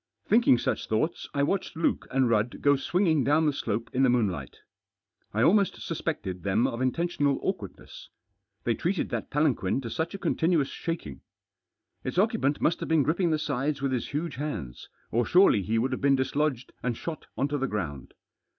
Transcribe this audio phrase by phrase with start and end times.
[0.25, 4.09] Thinking such thoughts I watched Luke and Rudd go swinging down the slope in the
[4.09, 4.61] moohlight.
[5.31, 8.09] I almost suspected them of intentioiial awkwardness;
[8.63, 11.21] they treated that palanquin to such a continuous shaking.
[12.03, 15.77] Its occupant must have been gripping the sides with his huge hands, or surely he
[15.77, 18.15] would have been dislodged and shot on to the ground.